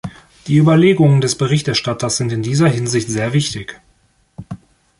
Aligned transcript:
Die 0.47 0.57
Überlegungen 0.57 1.21
des 1.21 1.35
Berichterstatters 1.37 2.17
sind 2.17 2.31
in 2.33 2.41
dieser 2.41 2.67
Hinsicht 2.67 3.07
sehr 3.07 3.33
wichtig. 3.33 3.79